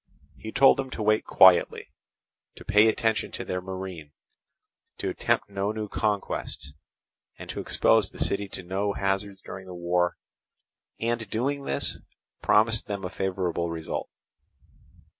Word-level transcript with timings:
He 0.35 0.51
told 0.51 0.77
them 0.77 0.89
to 0.89 1.03
wait 1.03 1.25
quietly, 1.25 1.91
to 2.55 2.65
pay 2.65 2.87
attention 2.87 3.29
to 3.33 3.45
their 3.45 3.61
marine, 3.61 4.13
to 4.97 5.09
attempt 5.09 5.47
no 5.47 5.71
new 5.71 5.87
conquests, 5.87 6.73
and 7.37 7.47
to 7.51 7.59
expose 7.59 8.09
the 8.09 8.17
city 8.17 8.47
to 8.47 8.63
no 8.63 8.93
hazards 8.93 9.41
during 9.41 9.67
the 9.67 9.75
war, 9.75 10.17
and 10.99 11.29
doing 11.29 11.65
this, 11.65 11.99
promised 12.41 12.87
them 12.87 13.05
a 13.05 13.11
favourable 13.11 13.69
result. 13.69 14.09